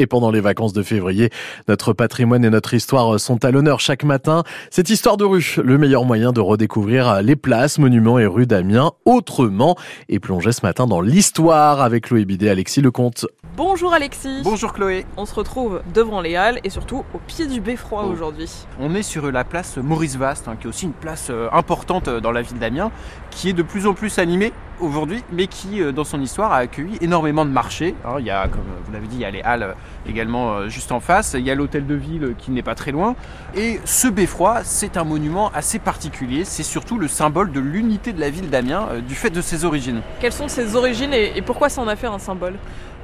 Et 0.00 0.06
pendant 0.06 0.30
les 0.30 0.40
vacances 0.40 0.72
de 0.72 0.84
février, 0.84 1.28
notre 1.66 1.92
patrimoine 1.92 2.44
et 2.44 2.50
notre 2.50 2.72
histoire 2.72 3.18
sont 3.18 3.44
à 3.44 3.50
l'honneur 3.50 3.80
chaque 3.80 4.04
matin. 4.04 4.44
Cette 4.70 4.90
histoire 4.90 5.16
de 5.16 5.24
rue, 5.24 5.56
le 5.60 5.76
meilleur 5.76 6.04
moyen 6.04 6.30
de 6.30 6.40
redécouvrir 6.40 7.20
les 7.20 7.34
places, 7.34 7.78
monuments 7.80 8.16
et 8.20 8.26
rues 8.26 8.46
d'Amiens 8.46 8.92
autrement 9.06 9.74
et 10.08 10.20
plonger 10.20 10.52
ce 10.52 10.64
matin 10.64 10.86
dans 10.86 11.00
l'histoire 11.00 11.80
avec 11.82 12.04
Chloé 12.04 12.24
Bidet, 12.26 12.48
Alexis 12.48 12.80
Lecomte. 12.80 13.26
Bonjour 13.56 13.92
Alexis. 13.92 14.42
Bonjour 14.44 14.72
Chloé. 14.72 15.04
On 15.16 15.26
se 15.26 15.34
retrouve 15.34 15.82
devant 15.92 16.20
les 16.20 16.36
Halles 16.36 16.60
et 16.62 16.70
surtout 16.70 17.02
au 17.12 17.18
pied 17.26 17.48
du 17.48 17.60
Beffroi 17.60 18.04
Oh. 18.06 18.12
aujourd'hui. 18.12 18.48
On 18.78 18.94
est 18.94 19.02
sur 19.02 19.32
la 19.32 19.42
place 19.42 19.78
Maurice 19.78 20.14
Vaste, 20.14 20.46
hein, 20.46 20.54
qui 20.60 20.68
est 20.68 20.70
aussi 20.70 20.84
une 20.84 20.92
place 20.92 21.26
euh, 21.30 21.48
importante 21.52 22.06
euh, 22.06 22.20
dans 22.20 22.30
la 22.30 22.42
ville 22.42 22.60
d'Amiens, 22.60 22.92
qui 23.32 23.48
est 23.48 23.52
de 23.52 23.64
plus 23.64 23.88
en 23.88 23.94
plus 23.94 24.20
animée 24.20 24.52
aujourd'hui, 24.80 25.22
mais 25.32 25.46
qui, 25.46 25.82
euh, 25.82 25.92
dans 25.92 26.04
son 26.04 26.20
histoire, 26.20 26.52
a 26.52 26.56
accueilli 26.58 26.98
énormément 27.00 27.44
de 27.44 27.50
marchés. 27.50 27.94
hein. 28.04 28.16
il 28.18 28.26
y 28.26 28.30
a, 28.30 28.46
comme 28.48 28.62
vous 28.84 28.92
l'avez 28.92 29.06
dit, 29.06 29.16
il 29.16 29.22
y 29.22 29.24
a 29.24 29.30
les 29.30 29.42
Halles 29.42 29.62
euh, 29.62 29.72
également 30.08 30.52
euh, 30.52 30.68
juste 30.68 30.92
en 30.92 31.00
face. 31.00 31.34
Il 31.38 31.44
y 31.44 31.50
a 31.50 31.54
l'hôtel 31.54 31.86
de 31.86 31.94
ville 31.94 32.34
qui 32.38 32.50
n'est 32.50 32.62
pas 32.62 32.74
très 32.74 32.92
loin. 32.92 33.14
Et 33.54 33.80
ce 33.84 34.08
beffroi, 34.08 34.60
c'est 34.64 34.96
un 34.96 35.04
monument 35.04 35.50
assez 35.54 35.78
particulier. 35.78 36.44
C'est 36.44 36.62
surtout 36.62 36.98
le 36.98 37.08
symbole 37.08 37.52
de 37.52 37.60
l'unité 37.60 38.12
de 38.12 38.20
la 38.20 38.30
ville 38.30 38.50
d'Amiens, 38.50 38.88
du 39.06 39.14
fait 39.14 39.30
de 39.30 39.40
ses 39.40 39.64
origines. 39.64 40.00
Quelles 40.20 40.32
sont 40.32 40.48
ses 40.48 40.76
origines 40.76 41.12
et, 41.12 41.32
et 41.36 41.42
pourquoi 41.42 41.68
ça 41.68 41.80
en 41.82 41.88
a 41.88 41.96
fait 41.96 42.06
un 42.06 42.18
symbole? 42.18 42.54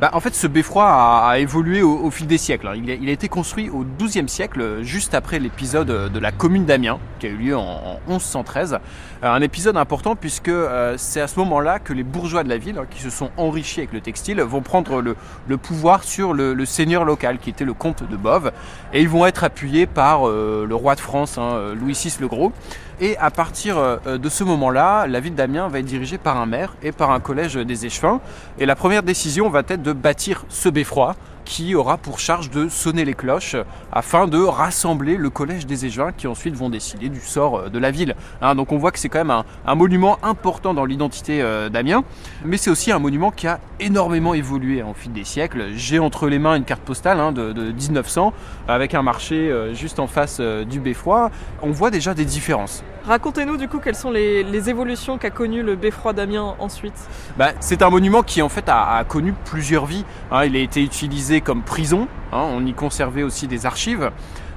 Bah, 0.00 0.10
en 0.12 0.18
fait, 0.20 0.34
ce 0.34 0.48
beffroi 0.48 0.84
a, 0.88 1.28
a 1.30 1.38
évolué 1.38 1.80
au, 1.82 1.96
au 1.98 2.10
fil 2.10 2.26
des 2.26 2.36
siècles. 2.38 2.66
hein. 2.66 2.72
Il 2.74 2.90
a, 2.90 2.94
il 2.94 3.08
a 3.08 3.12
été 3.12 3.28
construit 3.28 3.70
au 3.70 3.84
XIIe 3.98 4.28
siècle, 4.28 4.82
juste 4.82 5.14
après 5.14 5.38
l'épisode 5.38 6.10
de 6.12 6.18
la 6.18 6.32
commune 6.32 6.64
d'Amiens, 6.64 6.98
qui 7.20 7.26
a 7.26 7.30
eu 7.30 7.36
lieu 7.36 7.56
en, 7.56 7.62
en 7.62 8.00
1113. 8.08 8.78
Euh, 9.22 9.32
un 9.32 9.40
épisode 9.40 9.76
important 9.76 10.16
puisque 10.16 10.48
euh, 10.48 10.94
c'est 10.98 11.20
à 11.20 11.28
ce 11.28 11.38
moment-là 11.38 11.63
que 11.82 11.92
les 11.92 12.02
bourgeois 12.02 12.44
de 12.44 12.48
la 12.48 12.58
ville, 12.58 12.78
hein, 12.78 12.86
qui 12.88 13.00
se 13.00 13.10
sont 13.10 13.30
enrichis 13.36 13.80
avec 13.80 13.92
le 13.92 14.00
textile, 14.00 14.40
vont 14.40 14.60
prendre 14.60 15.00
le, 15.00 15.56
pouvoir 15.56 16.04
sur 16.04 16.32
le, 16.32 16.54
le 16.54 16.64
seigneur 16.64 17.04
local, 17.04 17.38
qui 17.38 17.50
était 17.50 17.64
le 17.64 17.74
comte 17.74 18.08
de 18.08 18.16
Bove. 18.16 18.52
Et 18.92 19.00
ils 19.00 19.08
vont 19.08 19.26
être 19.26 19.44
appuyés 19.44 19.86
par 19.86 20.28
euh, 20.28 20.66
le 20.68 20.74
roi 20.74 20.94
de 20.94 21.00
France, 21.00 21.38
hein, 21.38 21.52
euh, 21.54 21.74
Louis 21.74 21.94
VI 21.94 22.16
le 22.20 22.28
Gros. 22.28 22.52
Et 23.00 23.16
à 23.18 23.30
partir 23.30 23.76
euh, 23.78 24.18
de 24.18 24.28
ce 24.28 24.44
moment-là, 24.44 25.06
la 25.06 25.20
ville 25.20 25.34
d'Amiens 25.34 25.68
va 25.68 25.80
être 25.80 25.86
dirigée 25.86 26.18
par 26.18 26.36
un 26.36 26.46
maire 26.46 26.74
et 26.82 26.92
par 26.92 27.10
un 27.10 27.20
collège 27.20 27.54
des 27.54 27.86
échevins. 27.86 28.20
Et 28.58 28.66
la 28.66 28.76
première 28.76 29.02
décision 29.02 29.48
va 29.48 29.60
être 29.60 29.82
de 29.82 29.92
bâtir 29.92 30.44
ce 30.48 30.68
beffroi 30.68 31.16
qui 31.44 31.74
aura 31.74 31.96
pour 31.98 32.18
charge 32.18 32.50
de 32.50 32.68
sonner 32.68 33.04
les 33.04 33.14
cloches 33.14 33.56
afin 33.92 34.26
de 34.26 34.38
rassembler 34.38 35.16
le 35.16 35.30
collège 35.30 35.66
des 35.66 35.86
échevins 35.86 36.12
qui 36.12 36.26
ensuite 36.26 36.54
vont 36.54 36.70
décider 36.70 37.08
du 37.08 37.20
sort 37.20 37.58
euh, 37.58 37.68
de 37.68 37.78
la 37.78 37.90
ville. 37.90 38.14
Hein, 38.42 38.54
donc 38.54 38.72
on 38.72 38.78
voit 38.78 38.90
que 38.92 38.98
c'est 38.98 39.08
quand 39.08 39.18
même 39.18 39.30
un, 39.30 39.44
un 39.66 39.74
monument 39.74 40.18
important 40.22 40.74
dans 40.74 40.84
l'identité 40.84 41.42
euh, 41.42 41.68
d'Amiens, 41.68 42.04
mais 42.44 42.56
c'est 42.56 42.70
aussi 42.70 42.92
un 42.92 42.98
monument 42.98 43.30
qui 43.30 43.46
a 43.46 43.60
énormément 43.80 44.34
évolué 44.34 44.80
hein, 44.80 44.86
au 44.90 44.94
fil 44.94 45.12
des 45.12 45.24
siècles. 45.24 45.68
J'ai 45.74 45.98
entre 45.98 46.28
les 46.28 46.38
mains 46.38 46.54
une 46.56 46.64
carte 46.64 46.82
postale 46.82 47.20
hein, 47.20 47.32
de, 47.32 47.52
de 47.52 47.72
1900 47.72 48.32
avec 48.68 48.94
un 48.94 49.02
marché 49.02 49.50
euh, 49.50 49.74
juste 49.74 49.98
en 50.00 50.06
face 50.06 50.38
euh, 50.40 50.64
du 50.64 50.80
beffroi. 50.80 51.30
On 51.62 51.70
voit 51.70 51.90
déjà 51.90 52.14
des 52.14 52.24
différences. 52.24 52.82
Racontez-nous 53.06 53.58
du 53.58 53.68
coup 53.68 53.80
quelles 53.80 53.94
sont 53.96 54.10
les, 54.10 54.42
les 54.42 54.70
évolutions 54.70 55.18
qu'a 55.18 55.28
connues 55.28 55.62
le 55.62 55.76
Beffroi 55.76 56.14
d'Amiens 56.14 56.54
ensuite? 56.58 56.94
Bah, 57.36 57.50
c'est 57.60 57.82
un 57.82 57.90
monument 57.90 58.22
qui 58.22 58.40
en 58.40 58.48
fait 58.48 58.66
a, 58.70 58.96
a 58.96 59.04
connu 59.04 59.34
plusieurs 59.44 59.84
vies. 59.84 60.06
hein. 60.30 60.46
il 60.46 60.56
a 60.56 60.60
été 60.60 60.82
utilisé 60.82 61.33
comme 61.40 61.62
prison, 61.62 62.08
hein, 62.32 62.44
on 62.52 62.64
y 62.66 62.72
conservait 62.74 63.22
aussi 63.22 63.46
des 63.46 63.66
archives. 63.66 64.10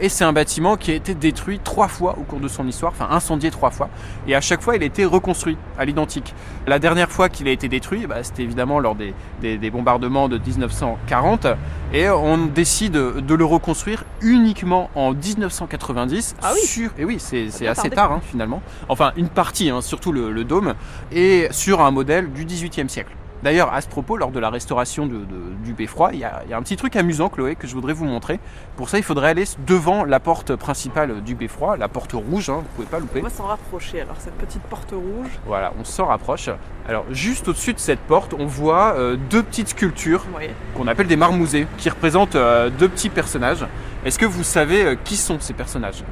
Et 0.00 0.08
c'est 0.08 0.24
un 0.24 0.32
bâtiment 0.32 0.76
qui 0.76 0.90
a 0.90 0.94
été 0.94 1.14
détruit 1.14 1.60
trois 1.62 1.86
fois 1.86 2.16
au 2.18 2.22
cours 2.22 2.40
de 2.40 2.48
son 2.48 2.66
histoire, 2.66 2.90
enfin 2.92 3.14
incendié 3.14 3.50
trois 3.52 3.70
fois. 3.70 3.88
Et 4.26 4.34
à 4.34 4.40
chaque 4.40 4.60
fois, 4.60 4.74
il 4.74 4.82
a 4.82 4.86
été 4.86 5.04
reconstruit 5.04 5.56
à 5.78 5.84
l'identique. 5.84 6.34
La 6.66 6.80
dernière 6.80 7.08
fois 7.10 7.28
qu'il 7.28 7.46
a 7.46 7.52
été 7.52 7.68
détruit, 7.68 8.06
bah, 8.08 8.16
c'était 8.24 8.42
évidemment 8.42 8.80
lors 8.80 8.96
des, 8.96 9.14
des- 9.42 9.58
des 9.58 9.70
bombardements 9.70 10.28
de 10.28 10.38
1940. 10.38 11.46
Et 11.92 12.08
on 12.08 12.46
décide 12.46 12.92
de 12.94 13.34
le 13.34 13.44
reconstruire 13.44 14.02
uniquement 14.22 14.90
en 14.96 15.12
1990. 15.12 16.36
Ah 16.42 16.52
oui. 16.54 16.60
sur... 16.66 16.90
Et 16.98 17.04
oui, 17.04 17.18
c'est 17.20 17.46
assez 17.68 17.90
tard 17.90 18.12
hein, 18.12 18.20
finalement. 18.24 18.60
Enfin, 18.88 19.12
une 19.16 19.28
partie, 19.28 19.70
hein, 19.70 19.82
surtout 19.82 20.10
le, 20.10 20.32
le 20.32 20.42
dôme, 20.44 20.74
et 21.12 21.46
sur 21.52 21.80
un 21.80 21.90
modèle 21.92 22.32
du 22.32 22.44
18e 22.44 22.88
siècle. 22.88 23.12
D'ailleurs, 23.42 23.72
à 23.72 23.80
ce 23.80 23.88
propos, 23.88 24.16
lors 24.16 24.30
de 24.30 24.38
la 24.38 24.50
restauration 24.50 25.06
de- 25.06 25.16
de- 25.16 25.54
du 25.64 25.72
beffroi, 25.72 26.10
il 26.12 26.20
y, 26.20 26.24
a, 26.24 26.42
il 26.44 26.50
y 26.50 26.54
a 26.54 26.56
un 26.56 26.62
petit 26.62 26.76
truc 26.76 26.94
amusant, 26.94 27.28
Chloé, 27.28 27.56
que 27.56 27.66
je 27.66 27.74
voudrais 27.74 27.92
vous 27.92 28.04
montrer. 28.04 28.38
Pour 28.76 28.88
ça, 28.88 28.98
il 28.98 29.02
faudrait 29.04 29.30
aller 29.30 29.44
devant 29.66 30.04
la 30.04 30.20
porte 30.20 30.54
principale 30.54 31.22
du 31.22 31.34
beffroi, 31.34 31.76
la 31.76 31.88
porte 31.88 32.12
rouge, 32.12 32.50
hein, 32.50 32.58
vous 32.58 32.68
pouvez 32.76 32.86
pas 32.86 33.00
louper. 33.00 33.18
On 33.20 33.24
va 33.24 33.30
s'en 33.30 33.46
rapprocher 33.46 34.00
alors 34.02 34.14
cette 34.20 34.34
petite 34.34 34.62
porte 34.62 34.92
rouge. 34.92 35.30
Voilà, 35.46 35.72
on 35.80 35.84
s'en 35.84 36.06
rapproche. 36.06 36.50
Alors, 36.88 37.04
juste 37.10 37.48
au-dessus 37.48 37.74
de 37.74 37.80
cette 37.80 37.98
porte, 38.00 38.32
on 38.38 38.46
voit 38.46 38.94
euh, 38.96 39.16
deux 39.30 39.42
petites 39.42 39.68
sculptures 39.70 40.24
Oui. 40.38 40.46
qu'on 40.76 40.86
appelle 40.86 41.08
des 41.08 41.16
marmousets, 41.16 41.66
qui 41.78 41.88
représentent 41.90 42.36
euh, 42.36 42.70
deux 42.70 42.88
petits 42.88 43.08
personnages. 43.10 43.66
Est-ce 44.04 44.18
que 44.20 44.26
vous 44.26 44.44
savez 44.44 44.84
euh, 44.84 44.94
qui 45.02 45.16
sont 45.16 45.40
ces 45.40 45.52
personnages? 45.52 46.04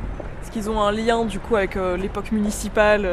Est-ce 0.42 0.50
qu'ils 0.50 0.68
ont 0.68 0.80
un 0.82 0.90
lien 0.90 1.24
du 1.24 1.38
coup 1.38 1.54
avec 1.54 1.76
l'époque 1.76 2.32
municipale, 2.32 3.06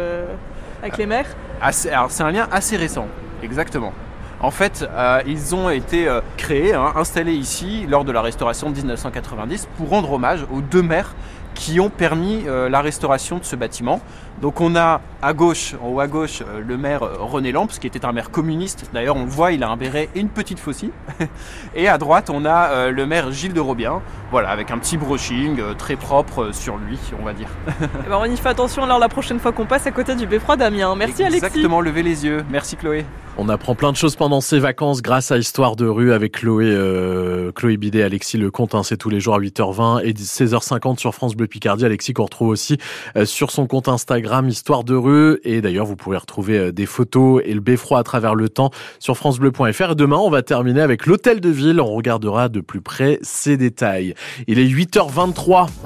avec 0.81 0.97
les 0.97 1.05
maires? 1.05 1.27
Alors 1.61 2.09
c'est 2.09 2.23
un 2.23 2.31
lien 2.31 2.47
assez 2.51 2.77
récent, 2.77 3.05
exactement. 3.43 3.93
En 4.39 4.51
fait, 4.51 4.87
euh, 4.87 5.21
ils 5.25 5.55
ont 5.55 5.69
été 5.69 6.07
euh, 6.07 6.21
créés, 6.37 6.73
hein, 6.73 6.93
installés 6.95 7.33
ici 7.33 7.87
lors 7.87 8.05
de 8.05 8.11
la 8.11 8.21
restauration 8.21 8.69
de 8.69 8.75
1990 8.75 9.67
pour 9.77 9.89
rendre 9.89 10.11
hommage 10.11 10.45
aux 10.51 10.61
deux 10.61 10.83
maires 10.83 11.15
qui 11.55 11.79
ont 11.79 11.89
permis 11.89 12.43
euh, 12.45 12.69
la 12.69 12.81
restauration 12.81 13.39
de 13.39 13.43
ce 13.43 13.55
bâtiment. 13.55 13.99
Donc 14.39 14.61
on 14.61 14.75
a 14.75 15.01
à 15.23 15.33
gauche, 15.33 15.73
en 15.81 15.87
haut 15.87 15.99
à 15.99 16.05
gauche, 16.05 16.43
le 16.67 16.77
maire 16.77 16.99
René 17.01 17.51
Lamps, 17.51 17.65
qui 17.65 17.87
était 17.87 18.05
un 18.05 18.11
maire 18.11 18.29
communiste. 18.29 18.91
D'ailleurs, 18.93 19.15
on 19.15 19.23
le 19.23 19.31
voit, 19.31 19.53
il 19.53 19.63
a 19.63 19.69
un 19.69 19.77
béret 19.77 20.09
et 20.13 20.19
une 20.19 20.29
petite 20.29 20.59
faucille. 20.59 20.91
et 21.75 21.87
à 21.87 21.97
droite, 21.97 22.29
on 22.29 22.45
a 22.45 22.91
le 22.91 23.05
maire 23.07 23.31
Gilles 23.31 23.53
de 23.53 23.59
Robien, 23.59 24.03
voilà, 24.31 24.49
avec 24.49 24.71
un 24.71 24.77
petit 24.77 24.97
brushing 24.97 25.59
euh, 25.59 25.73
très 25.73 25.95
propre 25.95 26.45
euh, 26.45 26.51
sur 26.51 26.77
lui, 26.77 26.97
on 27.19 27.23
va 27.23 27.33
dire. 27.33 27.49
Eh 28.05 28.09
ben, 28.09 28.17
On 28.19 28.25
y 28.25 28.37
fait 28.37 28.49
attention 28.49 28.83
alors 28.83 28.99
la 28.99 29.09
prochaine 29.09 29.39
fois 29.39 29.51
qu'on 29.51 29.65
passe 29.65 29.87
à 29.87 29.91
côté 29.91 30.15
du 30.15 30.27
Beffroi 30.27 30.55
d'Amiens. 30.55 30.95
Merci 30.95 31.23
Alexis. 31.23 31.45
Exactement, 31.45 31.81
levez 31.81 32.03
les 32.03 32.25
yeux. 32.25 32.45
Merci 32.49 32.75
Chloé. 32.75 33.05
On 33.39 33.49
apprend 33.49 33.75
plein 33.75 33.91
de 33.91 33.97
choses 33.97 34.15
pendant 34.15 34.41
ces 34.41 34.57
vacances 34.57 35.03
grâce 35.03 35.31
à 35.31 35.37
Histoire 35.37 35.75
de 35.75 35.85
rue 35.85 36.11
avec 36.11 36.31
Chloé, 36.31 36.65
euh, 36.71 37.51
Chloé 37.51 37.77
Bidet, 37.77 38.01
Alexis 38.01 38.39
Lecomte. 38.39 38.73
Hein, 38.73 38.81
c'est 38.81 38.97
tous 38.97 39.11
les 39.11 39.19
jours 39.19 39.35
à 39.35 39.39
8h20 39.39 40.01
et 40.03 40.13
16h50 40.13 40.97
sur 40.97 41.13
France 41.13 41.35
Bleu 41.35 41.45
Picardie. 41.45 41.85
Alexis 41.85 42.13
qu'on 42.13 42.23
retrouve 42.23 42.47
aussi 42.47 42.79
euh, 43.15 43.25
sur 43.25 43.51
son 43.51 43.67
compte 43.67 43.89
Instagram 43.89 44.49
Histoire 44.49 44.83
de 44.83 44.95
rue. 44.95 45.39
Et 45.43 45.61
d'ailleurs, 45.61 45.85
vous 45.85 45.95
pourrez 45.95 46.17
retrouver 46.17 46.57
euh, 46.57 46.71
des 46.71 46.87
photos 46.87 47.43
et 47.45 47.53
le 47.53 47.59
beffroi 47.59 47.99
à 47.99 48.03
travers 48.03 48.33
le 48.33 48.49
temps 48.49 48.71
sur 48.97 49.15
francebleu.fr. 49.15 49.91
Et 49.91 49.95
demain, 49.95 50.17
on 50.17 50.31
va 50.31 50.41
terminer 50.41 50.81
avec 50.81 51.05
l'hôtel 51.05 51.39
de 51.39 51.49
ville. 51.49 51.79
On 51.79 51.93
regardera 51.93 52.49
de 52.49 52.59
plus 52.59 52.81
près 52.81 53.19
ces 53.21 53.55
détails. 53.55 54.15
Il 54.47 54.59
est 54.59 54.67
8h23. 54.67 55.69